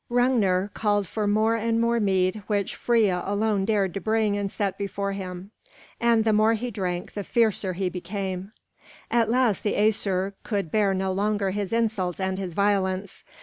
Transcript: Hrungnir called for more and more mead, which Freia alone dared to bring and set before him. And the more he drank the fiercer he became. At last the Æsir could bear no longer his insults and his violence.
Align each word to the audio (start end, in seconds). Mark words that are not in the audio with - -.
Hrungnir 0.09 0.71
called 0.73 1.05
for 1.05 1.27
more 1.27 1.55
and 1.55 1.79
more 1.79 1.99
mead, 1.99 2.41
which 2.47 2.73
Freia 2.75 3.21
alone 3.23 3.65
dared 3.65 3.93
to 3.93 4.01
bring 4.01 4.35
and 4.35 4.51
set 4.51 4.75
before 4.75 5.11
him. 5.11 5.51
And 5.99 6.23
the 6.25 6.33
more 6.33 6.55
he 6.55 6.71
drank 6.71 7.13
the 7.13 7.23
fiercer 7.23 7.73
he 7.73 7.87
became. 7.87 8.51
At 9.11 9.29
last 9.29 9.61
the 9.61 9.75
Æsir 9.75 10.33
could 10.41 10.71
bear 10.71 10.95
no 10.95 11.11
longer 11.11 11.51
his 11.51 11.71
insults 11.71 12.19
and 12.19 12.39
his 12.39 12.55
violence. 12.55 13.23